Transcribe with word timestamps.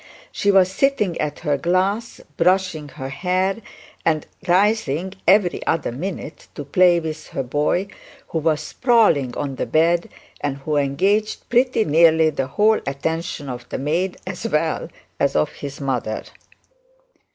She 0.31 0.49
was 0.49 0.71
sitting 0.71 1.15
at 1.21 1.41
her 1.41 1.57
glass 1.59 2.21
brushing 2.35 2.89
her 2.89 3.09
hair, 3.09 3.57
and 4.03 4.25
rising 4.47 5.13
every 5.27 5.63
other 5.67 5.91
minute 5.91 6.47
to 6.55 6.63
play 6.65 6.99
with 6.99 7.27
her 7.27 7.43
boy 7.43 7.85
who 8.29 8.39
was 8.39 8.61
sprawling 8.61 9.37
on 9.37 9.57
the 9.57 9.67
bed, 9.67 10.09
and 10.41 10.57
who 10.57 10.77
engaged 10.77 11.47
pretty 11.49 11.85
nearly 11.85 12.31
the 12.31 12.47
whole 12.47 12.79
attention 12.87 13.47
of 13.47 13.69
the 13.69 13.77
maid 13.77 14.17
as 14.25 14.47
well 14.47 14.89
as 15.19 15.35
of 15.35 15.51
the 15.61 15.71
mother. 15.83 16.23